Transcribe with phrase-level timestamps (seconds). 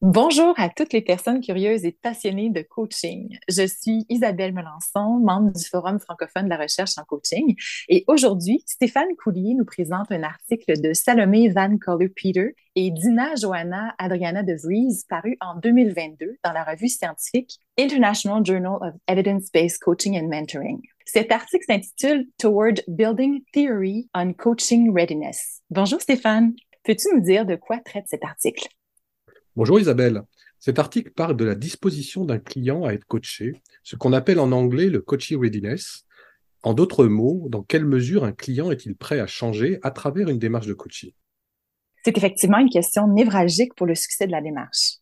[0.00, 3.36] Bonjour à toutes les personnes curieuses et passionnées de coaching.
[3.48, 7.56] Je suis Isabelle Melançon, membre du Forum francophone de la recherche en coaching.
[7.88, 13.92] Et aujourd'hui, Stéphane Coulier nous présente un article de Salomé Van Coller-Peter et Dina Johanna
[13.98, 20.16] Adriana de Vries paru en 2022 dans la revue scientifique International Journal of Evidence-Based Coaching
[20.16, 20.80] and Mentoring.
[21.06, 25.60] Cet article s'intitule Toward Building Theory on Coaching Readiness.
[25.70, 26.54] Bonjour Stéphane.
[26.84, 28.68] Peux-tu nous dire de quoi traite cet article?
[29.58, 30.22] Bonjour Isabelle.
[30.60, 34.52] Cet article parle de la disposition d'un client à être coaché, ce qu'on appelle en
[34.52, 36.04] anglais le coaching readiness.
[36.62, 40.38] En d'autres mots, dans quelle mesure un client est-il prêt à changer à travers une
[40.38, 41.10] démarche de coaching
[42.04, 44.98] C'est effectivement une question névralgique pour le succès de la démarche.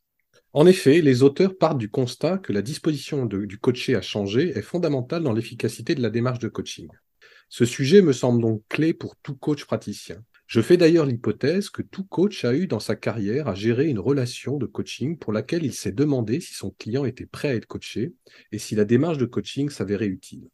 [0.55, 4.62] En effet, les auteurs partent du constat que la disposition du coaché à changer est
[4.62, 6.88] fondamentale dans l'efficacité de la démarche de coaching.
[7.50, 10.25] Ce sujet me semble donc clé pour tout coach praticien.
[10.46, 13.98] Je fais d'ailleurs l'hypothèse que tout coach a eu dans sa carrière à gérer une
[13.98, 17.66] relation de coaching pour laquelle il s'est demandé si son client était prêt à être
[17.66, 18.14] coaché
[18.52, 20.48] et si la démarche de coaching s'avérait utile.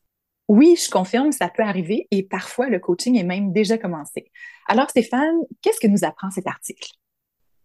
[0.48, 4.30] Oui, je confirme, ça peut arriver et parfois le coaching est même déjà commencé.
[4.66, 6.88] Alors Stéphane, qu'est-ce que nous apprend cet article?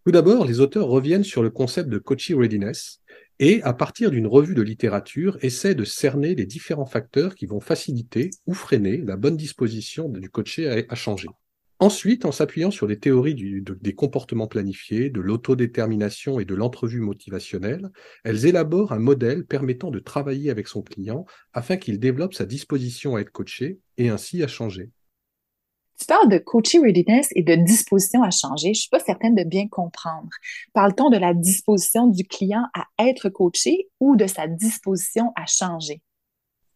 [0.06, 3.02] Tout d'abord, les auteurs reviennent sur le concept de coaching readiness
[3.40, 7.62] et, à partir d'une revue de littérature, essaient de cerner les différents facteurs qui vont
[7.62, 11.30] faciliter ou freiner la bonne disposition du coaché à changer.
[11.80, 17.90] Ensuite, en s'appuyant sur les théories des comportements planifiés, de l'autodétermination et de l'entrevue motivationnelle,
[18.24, 23.16] elles élaborent un modèle permettant de travailler avec son client afin qu'il développe sa disposition
[23.16, 24.90] à être coaché et ainsi à changer.
[26.00, 28.68] Tu parles de coaching readiness et de disposition à changer.
[28.68, 30.30] Je ne suis pas certaine de bien comprendre.
[30.74, 36.02] Parle-t-on de la disposition du client à être coaché ou de sa disposition à changer?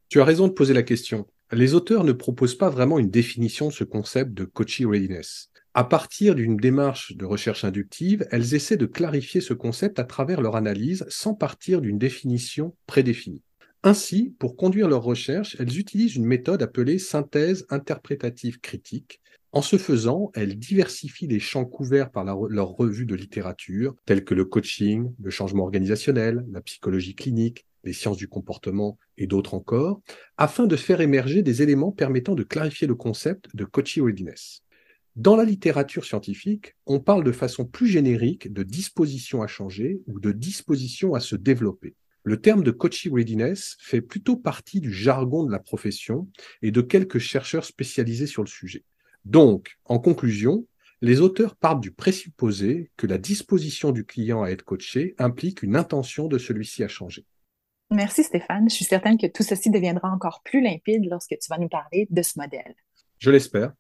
[0.10, 3.68] Tu as raison de poser la question les auteurs ne proposent pas vraiment une définition
[3.68, 5.50] de ce concept de coaching readiness.
[5.74, 10.42] À partir d'une démarche de recherche inductive, elles essaient de clarifier ce concept à travers
[10.42, 13.44] leur analyse sans partir d'une définition prédéfinie.
[13.84, 19.22] Ainsi, pour conduire leur recherche, elles utilisent une méthode appelée synthèse interprétative critique.
[19.54, 24.34] En ce faisant, elles diversifient les champs couverts par leur revue de littérature, tels que
[24.34, 30.02] le coaching, le changement organisationnel, la psychologie clinique, les sciences du comportement et d'autres encore,
[30.38, 34.64] afin de faire émerger des éléments permettant de clarifier le concept de coaching readiness.
[35.16, 40.20] Dans la littérature scientifique, on parle de façon plus générique de disposition à changer ou
[40.20, 41.96] de disposition à se développer.
[42.24, 46.30] Le terme de coaching readiness fait plutôt partie du jargon de la profession
[46.62, 48.86] et de quelques chercheurs spécialisés sur le sujet.
[49.26, 50.66] Donc, en conclusion,
[51.02, 55.76] les auteurs partent du présupposé que la disposition du client à être coaché implique une
[55.76, 57.26] intention de celui-ci à changer.
[57.92, 58.70] Merci Stéphane.
[58.70, 62.08] Je suis certaine que tout ceci deviendra encore plus limpide lorsque tu vas nous parler
[62.10, 62.74] de ce modèle.
[63.20, 63.74] Je l'espère.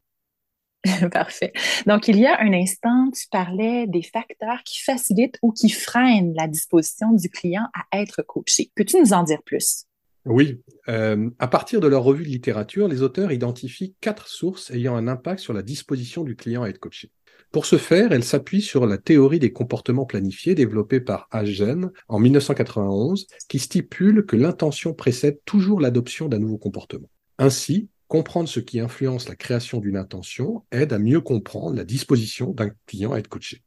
[1.11, 1.53] Parfait.
[1.85, 6.33] Donc, il y a un instant, tu parlais des facteurs qui facilitent ou qui freinent
[6.35, 8.71] la disposition du client à être coaché.
[8.75, 9.85] Peux-tu nous en dire plus?
[10.25, 10.61] Oui.
[10.89, 15.07] Euh, à partir de leur revue de littérature, les auteurs identifient quatre sources ayant un
[15.07, 17.11] impact sur la disposition du client à être coaché.
[17.51, 22.17] Pour ce faire, elle s'appuie sur la théorie des comportements planifiés développée par Hagen en
[22.17, 27.09] 1991, qui stipule que l'intention précède toujours l'adoption d'un nouveau comportement.
[27.39, 32.51] Ainsi, comprendre ce qui influence la création d'une intention aide à mieux comprendre la disposition
[32.51, 33.63] d'un client à être coaché.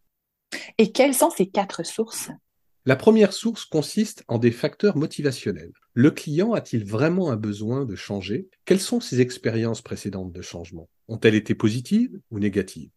[0.79, 2.31] Et quelles sont ces quatre sources?
[2.87, 5.73] La première source consiste en des facteurs motivationnels.
[5.93, 8.49] Le client a-t-il vraiment un besoin de changer?
[8.65, 10.89] Quelles sont ses expériences précédentes de changement?
[11.09, 12.91] Ont-elles été positives ou négatives?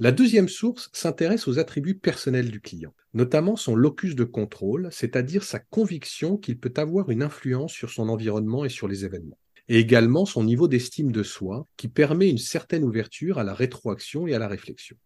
[0.00, 5.44] La deuxième source s'intéresse aux attributs personnels du client, notamment son locus de contrôle, c'est-à-dire
[5.44, 9.36] sa conviction qu'il peut avoir une influence sur son environnement et sur les événements,
[9.68, 14.26] et également son niveau d'estime de soi, qui permet une certaine ouverture à la rétroaction
[14.26, 14.96] et à la réflexion.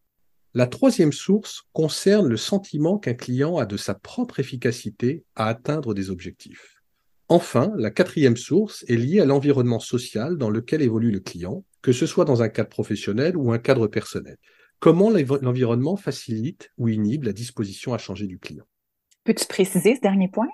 [0.55, 5.93] La troisième source concerne le sentiment qu'un client a de sa propre efficacité à atteindre
[5.93, 6.77] des objectifs.
[7.27, 11.91] Enfin, la quatrième source est liée à l'environnement social dans lequel évolue le client, que
[11.91, 14.37] ce soit dans un cadre professionnel ou un cadre personnel.
[14.85, 18.67] Comment l'environnement facilite ou inhibe la disposition à changer du client?
[19.25, 20.49] Peux-tu préciser ce dernier point?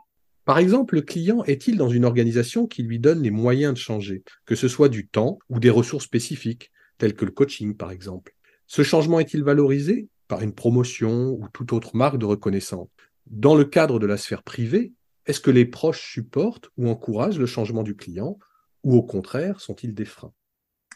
[0.44, 4.22] Par exemple, le client est-il dans une organisation qui lui donne les moyens de changer,
[4.46, 8.36] que ce soit du temps ou des ressources spécifiques, telles que le coaching par exemple?
[8.68, 12.86] Ce changement est-il valorisé par une promotion ou toute autre marque de reconnaissance?
[13.26, 14.92] Dans le cadre de la sphère privée,
[15.26, 18.38] est-ce que les proches supportent ou encouragent le changement du client
[18.84, 20.32] ou au contraire sont-ils des freins?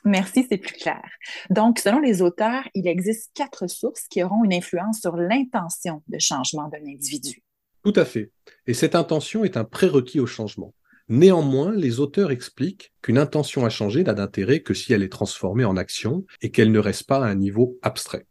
[0.04, 1.02] Merci, c'est plus clair.
[1.48, 6.18] Donc, selon les auteurs, il existe quatre sources qui auront une influence sur l'intention de
[6.18, 7.42] changement d'un individu.
[7.82, 8.30] Tout à fait.
[8.66, 10.74] Et cette intention est un prérequis au changement.
[11.08, 15.64] Néanmoins, les auteurs expliquent qu'une intention à changer n'a d'intérêt que si elle est transformée
[15.64, 18.26] en action et qu'elle ne reste pas à un niveau abstrait.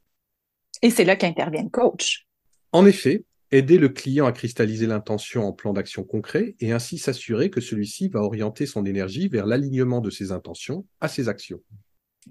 [0.82, 2.28] Et c'est là qu'intervient le coach.
[2.72, 7.52] En effet, aider le client à cristalliser l'intention en plan d'action concret et ainsi s'assurer
[7.52, 11.62] que celui-ci va orienter son énergie vers l'alignement de ses intentions à ses actions.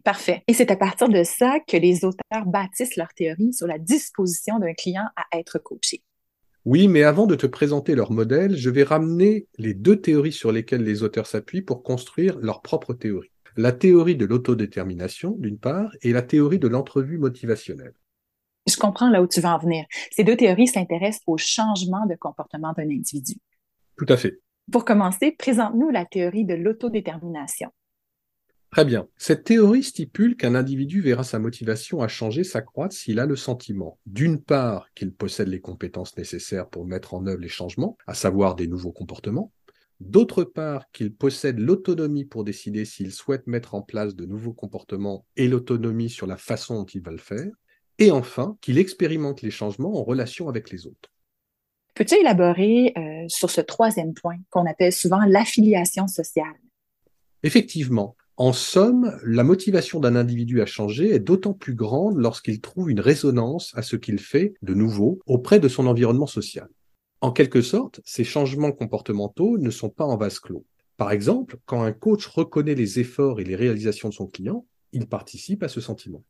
[0.02, 0.42] Parfait.
[0.48, 4.58] Et c'est à partir de ça que les auteurs bâtissent leur théorie sur la disposition
[4.58, 6.02] d'un client à être coaché.
[6.64, 10.50] Oui, mais avant de te présenter leur modèle, je vais ramener les deux théories sur
[10.50, 13.30] lesquelles les auteurs s'appuient pour construire leur propre théorie.
[13.56, 17.94] La théorie de l'autodétermination, d'une part, et la théorie de l'entrevue motivationnelle.
[18.66, 19.84] Je comprends là où tu veux en venir.
[20.10, 23.34] Ces deux théories s'intéressent au changement de comportement d'un individu.
[23.96, 24.38] Tout à fait.
[24.70, 27.70] Pour commencer, présente-nous la théorie de l'autodétermination.
[28.70, 29.06] Très bien.
[29.18, 33.98] Cette théorie stipule qu'un individu verra sa motivation à changer s'accroître s'il a le sentiment,
[34.06, 38.54] d'une part, qu'il possède les compétences nécessaires pour mettre en œuvre les changements, à savoir
[38.54, 39.52] des nouveaux comportements,
[40.00, 45.26] d'autre part, qu'il possède l'autonomie pour décider s'il souhaite mettre en place de nouveaux comportements
[45.36, 47.50] et l'autonomie sur la façon dont il va le faire,
[47.98, 51.10] et enfin, qu'il expérimente les changements en relation avec les autres.
[51.94, 56.54] Peux-tu élaborer euh, sur ce troisième point qu'on appelle souvent l'affiliation sociale?
[57.42, 58.16] Effectivement.
[58.38, 63.00] En somme, la motivation d'un individu à changer est d'autant plus grande lorsqu'il trouve une
[63.00, 66.68] résonance à ce qu'il fait de nouveau auprès de son environnement social.
[67.20, 70.64] En quelque sorte, ces changements comportementaux ne sont pas en vase clos.
[70.96, 75.06] Par exemple, quand un coach reconnaît les efforts et les réalisations de son client, il
[75.06, 76.24] participe à ce sentiment.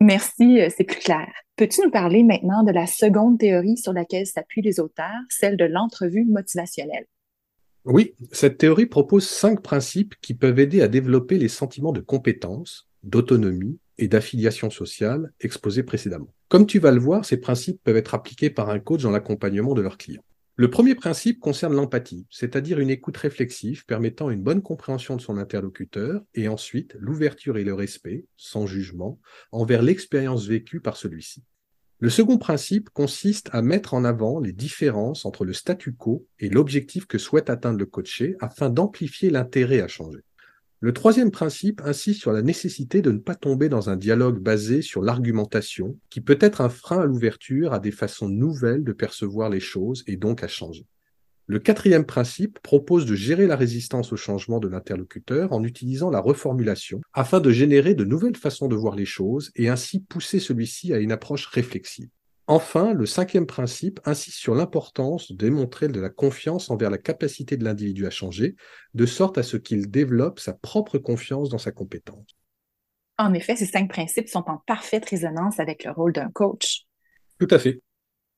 [0.00, 1.26] Merci, euh, c'est plus clair.
[1.56, 5.64] Peux-tu nous parler maintenant de la seconde théorie sur laquelle s'appuient les auteurs, celle de
[5.64, 7.06] l'entrevue motivationnelle?
[7.84, 12.88] Oui, cette théorie propose cinq principes qui peuvent aider à développer les sentiments de compétence,
[13.04, 16.28] d'autonomie et d'affiliation sociale exposés précédemment.
[16.48, 19.72] Comme tu vas le voir, ces principes peuvent être appliqués par un coach dans l'accompagnement
[19.72, 20.24] de leurs clients.
[20.58, 25.36] Le premier principe concerne l'empathie, c'est-à-dire une écoute réflexive permettant une bonne compréhension de son
[25.36, 29.20] interlocuteur et ensuite l'ouverture et le respect, sans jugement,
[29.52, 31.44] envers l'expérience vécue par celui-ci.
[31.98, 36.48] Le second principe consiste à mettre en avant les différences entre le statu quo et
[36.48, 40.20] l'objectif que souhaite atteindre le coaché afin d'amplifier l'intérêt à changer.
[40.86, 44.82] Le troisième principe insiste sur la nécessité de ne pas tomber dans un dialogue basé
[44.82, 49.50] sur l'argumentation, qui peut être un frein à l'ouverture à des façons nouvelles de percevoir
[49.50, 50.86] les choses et donc à changer.
[51.48, 56.20] Le quatrième principe propose de gérer la résistance au changement de l'interlocuteur en utilisant la
[56.20, 60.92] reformulation afin de générer de nouvelles façons de voir les choses et ainsi pousser celui-ci
[60.92, 62.10] à une approche réflexive.
[62.48, 67.56] Enfin, le cinquième principe insiste sur l'importance de démontrer de la confiance envers la capacité
[67.56, 68.54] de l'individu à changer,
[68.94, 72.36] de sorte à ce qu'il développe sa propre confiance dans sa compétence.
[73.18, 76.82] En effet, ces cinq principes sont en parfaite résonance avec le rôle d'un coach.
[77.40, 77.80] Tout à fait.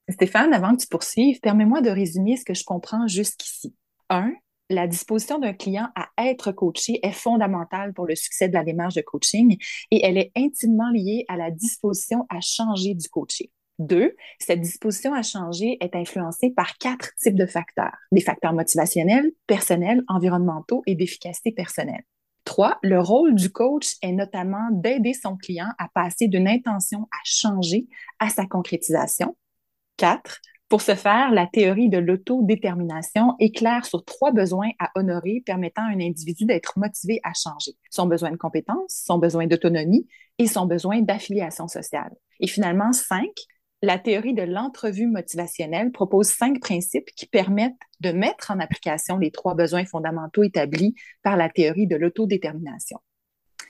[0.08, 3.74] Stéphane, avant que tu poursuives, permets-moi de résumer ce que je comprends jusqu'ici.
[4.08, 4.32] Un,
[4.70, 8.94] la disposition d'un client à être coaché est fondamentale pour le succès de la démarche
[8.94, 9.58] de coaching
[9.90, 13.50] et elle est intimement liée à la disposition à changer du coaché.
[13.78, 17.96] Deux, cette disposition à changer est influencée par quatre types de facteurs.
[18.10, 22.02] Des facteurs motivationnels, personnels, environnementaux et d'efficacité personnelle.
[22.44, 27.18] Trois, le rôle du coach est notamment d'aider son client à passer d'une intention à
[27.24, 27.86] changer
[28.18, 29.36] à sa concrétisation.
[29.96, 35.82] Quatre, pour ce faire, la théorie de l'autodétermination éclaire sur trois besoins à honorer permettant
[35.82, 37.72] à un individu d'être motivé à changer.
[37.90, 40.06] Son besoin de compétence, son besoin d'autonomie
[40.38, 42.14] et son besoin d'affiliation sociale.
[42.40, 43.30] Et finalement, cinq,
[43.82, 49.30] la théorie de l'entrevue motivationnelle propose cinq principes qui permettent de mettre en application les
[49.30, 52.98] trois besoins fondamentaux établis par la théorie de l'autodétermination.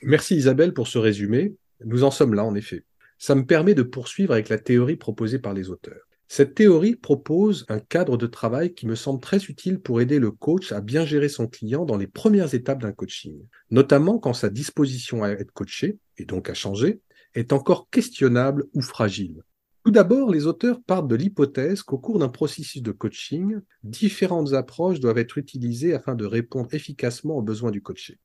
[0.01, 1.55] Merci Isabelle pour ce résumé.
[1.85, 2.85] Nous en sommes là, en effet.
[3.17, 6.01] Ça me permet de poursuivre avec la théorie proposée par les auteurs.
[6.27, 10.31] Cette théorie propose un cadre de travail qui me semble très utile pour aider le
[10.31, 13.35] coach à bien gérer son client dans les premières étapes d'un coaching,
[13.71, 17.01] notamment quand sa disposition à être coaché, et donc à changer,
[17.33, 19.43] est encore questionnable ou fragile.
[19.89, 24.99] Tout d'abord, les auteurs partent de l'hypothèse qu'au cours d'un processus de coaching, différentes approches
[24.99, 28.19] doivent être utilisées afin de répondre efficacement aux besoins du coaché.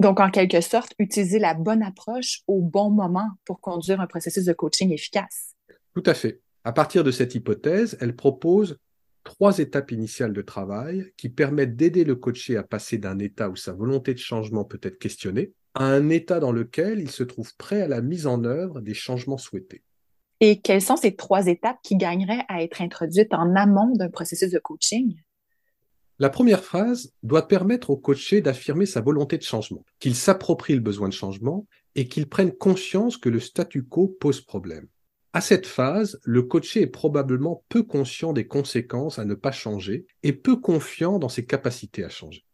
[0.00, 4.46] Donc, en quelque sorte, utiliser la bonne approche au bon moment pour conduire un processus
[4.46, 5.56] de coaching efficace.
[5.94, 6.40] Tout à fait.
[6.64, 8.78] À partir de cette hypothèse, elle propose
[9.24, 13.56] trois étapes initiales de travail qui permettent d'aider le coaché à passer d'un état où
[13.56, 17.54] sa volonté de changement peut être questionnée à un état dans lequel il se trouve
[17.58, 19.82] prêt à la mise en œuvre des changements souhaités.
[20.40, 24.52] Et quelles sont ces trois étapes qui gagneraient à être introduites en amont d'un processus
[24.52, 25.16] de coaching?
[26.20, 30.80] La première phrase doit permettre au coaché d'affirmer sa volonté de changement, qu'il s'approprie le
[30.80, 34.88] besoin de changement et qu'il prenne conscience que le statu quo pose problème.
[35.32, 40.06] À cette phase, le coaché est probablement peu conscient des conséquences à ne pas changer
[40.22, 42.44] et peu confiant dans ses capacités à changer.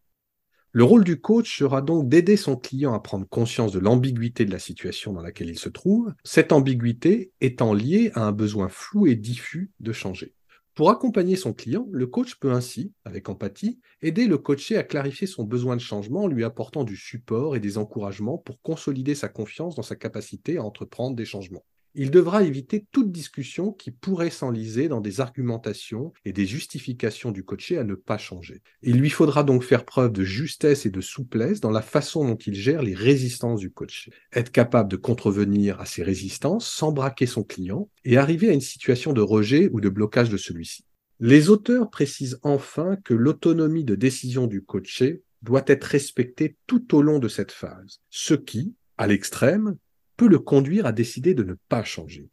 [0.77, 4.51] Le rôle du coach sera donc d'aider son client à prendre conscience de l'ambiguïté de
[4.51, 9.07] la situation dans laquelle il se trouve, cette ambiguïté étant liée à un besoin flou
[9.07, 10.35] et diffus de changer.
[10.75, 15.29] Pour accompagner son client, le coach peut ainsi, avec empathie, aider le coaché à clarifier
[15.29, 19.29] son besoin de changement en lui apportant du support et des encouragements pour consolider sa
[19.29, 21.65] confiance dans sa capacité à entreprendre des changements.
[21.97, 27.45] Il devra éviter toute discussion qui pourrait s'enliser dans des argumentations et des justifications du
[27.45, 28.63] coaché à ne pas changer.
[28.83, 32.35] Il lui faudra donc faire preuve de justesse et de souplesse dans la façon dont
[32.37, 34.13] il gère les résistances du coaché.
[34.33, 38.61] Être capable de contrevenir à ces résistances sans braquer son client et arriver à une
[38.61, 40.85] situation de rejet ou de blocage de celui-ci.
[41.21, 47.03] Les auteurs précisent enfin que l'autonomie de décision du coaché doit être respectée tout au
[47.03, 49.77] long de cette phase, ce qui, à l'extrême,
[50.17, 52.29] peut le conduire à décider de ne pas changer.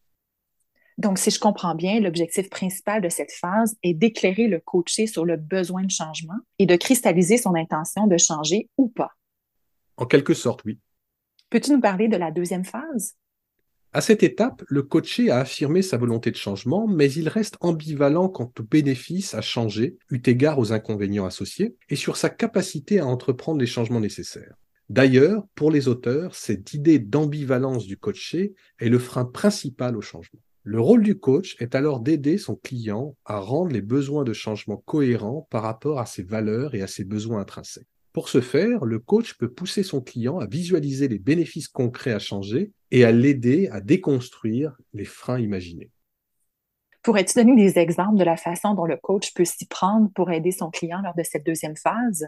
[0.98, 5.26] Donc, si je comprends bien, l'objectif principal de cette phase est d'éclairer le coaché sur
[5.26, 9.12] le besoin de changement et de cristalliser son intention de changer ou pas.
[9.98, 10.80] En quelque sorte, oui.
[11.50, 13.16] Peux-tu nous parler de la deuxième phase?
[13.94, 18.30] À cette étape, le coaché a affirmé sa volonté de changement, mais il reste ambivalent
[18.30, 23.06] quant au bénéfice à changer, eu égard aux inconvénients associés, et sur sa capacité à
[23.06, 24.56] entreprendre les changements nécessaires.
[24.90, 30.42] D'ailleurs, pour les auteurs, cette idée d'ambivalence du coaché est le frein principal au changement.
[30.64, 34.78] Le rôle du coach est alors d'aider son client à rendre les besoins de changement
[34.86, 37.88] cohérents par rapport à ses valeurs et à ses besoins intrinsèques.
[38.14, 42.20] Pour ce faire, le coach peut pousser son client à visualiser les bénéfices concrets à
[42.20, 45.90] changer et à l'aider à déconstruire les freins imaginés.
[47.02, 50.52] Pourrais-tu donner des exemples de la façon dont le coach peut s'y prendre pour aider
[50.52, 52.28] son client lors de cette deuxième phase?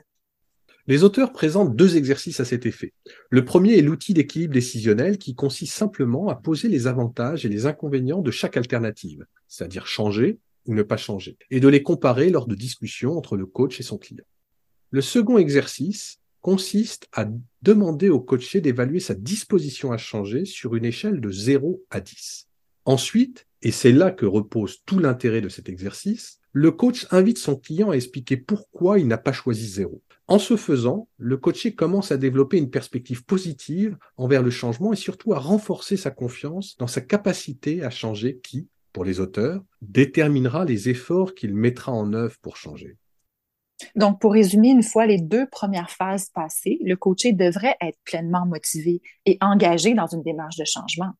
[0.85, 2.91] Les auteurs présentent deux exercices à cet effet.
[3.29, 7.65] Le premier est l'outil d'équilibre décisionnel qui consiste simplement à poser les avantages et les
[7.65, 12.47] inconvénients de chaque alternative, c'est-à-dire changer ou ne pas changer, et de les comparer lors
[12.47, 14.25] de discussions entre le coach et son client.
[14.91, 17.29] Le second exercice consiste à
[17.61, 22.49] demander au coaché d'évaluer sa disposition à changer sur une échelle de 0 à 10.
[22.83, 27.55] Ensuite, et c'est là que repose tout l'intérêt de cet exercice, le coach invite son
[27.55, 30.02] client à expliquer pourquoi il n'a pas choisi 0.
[30.27, 34.98] En ce faisant, le coaché commence à développer une perspective positive envers le changement et
[34.98, 40.63] surtout à renforcer sa confiance dans sa capacité à changer qui, pour les auteurs, déterminera
[40.63, 42.98] les efforts qu'il mettra en œuvre pour changer.
[43.96, 48.46] Donc, pour résumer, une fois les deux premières phases passées, le coaché devrait être pleinement
[48.46, 51.12] motivé et engagé dans une démarche de changement.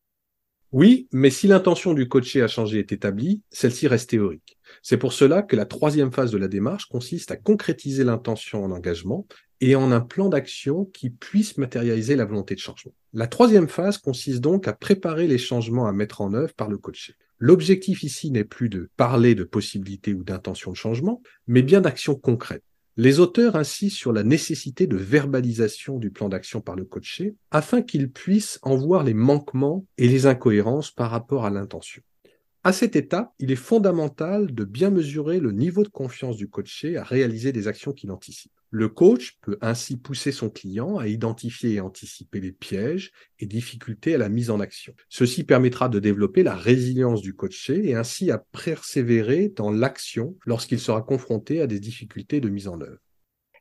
[0.72, 4.53] Oui, mais si l'intention du coaché à changer est établie, celle-ci reste théorique.
[4.82, 8.70] C'est pour cela que la troisième phase de la démarche consiste à concrétiser l'intention en
[8.70, 9.26] engagement
[9.60, 12.92] et en un plan d'action qui puisse matérialiser la volonté de changement.
[13.12, 16.78] La troisième phase consiste donc à préparer les changements à mettre en œuvre par le
[16.78, 17.14] coaché.
[17.38, 22.14] L'objectif ici n'est plus de parler de possibilités ou d'intentions de changement, mais bien d'actions
[22.14, 22.62] concrètes.
[22.96, 27.82] Les auteurs insistent sur la nécessité de verbalisation du plan d'action par le coaché afin
[27.82, 32.02] qu'il puisse en voir les manquements et les incohérences par rapport à l'intention.
[32.66, 36.96] À cette étape, il est fondamental de bien mesurer le niveau de confiance du coaché
[36.96, 38.52] à réaliser des actions qu'il anticipe.
[38.70, 44.14] Le coach peut ainsi pousser son client à identifier et anticiper les pièges et difficultés
[44.14, 44.94] à la mise en action.
[45.10, 50.80] Ceci permettra de développer la résilience du coaché et ainsi à persévérer dans l'action lorsqu'il
[50.80, 52.98] sera confronté à des difficultés de mise en œuvre.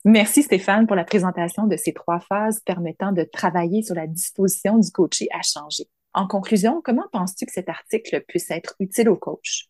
[0.05, 4.77] Merci Stéphane pour la présentation de ces trois phases permettant de travailler sur la disposition
[4.77, 5.89] du coaché à changer.
[6.15, 9.69] En conclusion, comment penses-tu que cet article puisse être utile au coach?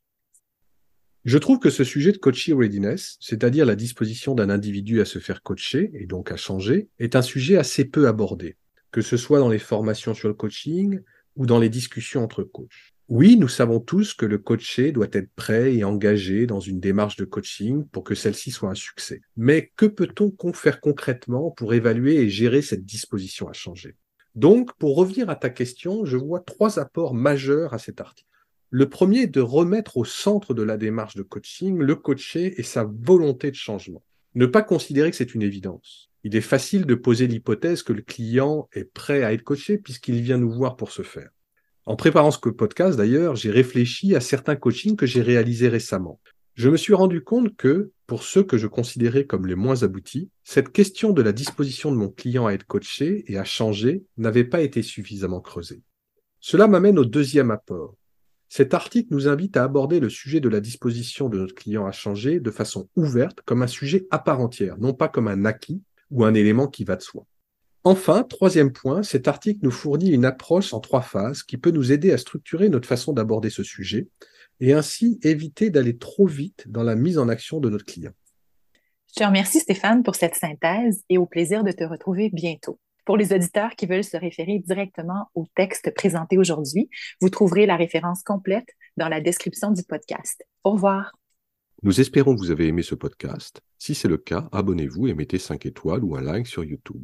[1.23, 5.19] Je trouve que ce sujet de coaching readiness, c'est-à-dire la disposition d'un individu à se
[5.19, 8.57] faire coacher et donc à changer, est un sujet assez peu abordé,
[8.91, 10.99] que ce soit dans les formations sur le coaching
[11.37, 12.93] ou dans les discussions entre coachs.
[13.07, 17.15] Oui, nous savons tous que le coaché doit être prêt et engagé dans une démarche
[17.15, 19.21] de coaching pour que celle-ci soit un succès.
[19.37, 23.95] Mais que peut-on faire concrètement pour évaluer et gérer cette disposition à changer?
[24.35, 28.29] Donc, pour revenir à ta question, je vois trois apports majeurs à cet article.
[28.71, 32.63] Le premier est de remettre au centre de la démarche de coaching le coaché et
[32.63, 34.03] sa volonté de changement.
[34.33, 36.09] Ne pas considérer que c'est une évidence.
[36.23, 40.21] Il est facile de poser l'hypothèse que le client est prêt à être coaché puisqu'il
[40.21, 41.29] vient nous voir pour ce faire.
[41.85, 46.19] En préparant ce podcast, d'ailleurs, j'ai réfléchi à certains coachings que j'ai réalisés récemment.
[46.55, 50.29] Je me suis rendu compte que, pour ceux que je considérais comme les moins aboutis,
[50.43, 54.43] cette question de la disposition de mon client à être coaché et à changer n'avait
[54.43, 55.81] pas été suffisamment creusée.
[56.39, 57.95] Cela m'amène au deuxième apport.
[58.49, 61.91] Cet article nous invite à aborder le sujet de la disposition de notre client à
[61.91, 65.81] changer de façon ouverte, comme un sujet à part entière, non pas comme un acquis
[66.11, 67.25] ou un élément qui va de soi.
[67.83, 71.91] Enfin, troisième point, cet article nous fournit une approche en trois phases qui peut nous
[71.91, 74.07] aider à structurer notre façon d'aborder ce sujet
[74.63, 78.13] et ainsi éviter d'aller trop vite dans la mise en action de notre client.
[79.09, 82.79] Je te remercie Stéphane pour cette synthèse et au plaisir de te retrouver bientôt.
[83.05, 86.89] Pour les auditeurs qui veulent se référer directement au texte présenté aujourd'hui,
[87.19, 90.41] vous trouverez la référence complète dans la description du podcast.
[90.63, 91.11] Au revoir.
[91.83, 93.59] Nous espérons que vous avez aimé ce podcast.
[93.77, 97.03] Si c'est le cas, abonnez-vous et mettez 5 étoiles ou un like sur YouTube.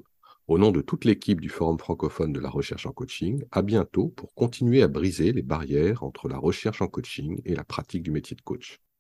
[0.50, 4.08] Au nom de toute l'équipe du Forum francophone de la recherche en coaching, à bientôt
[4.08, 8.10] pour continuer à briser les barrières entre la recherche en coaching et la pratique du
[8.10, 8.80] métier de coach.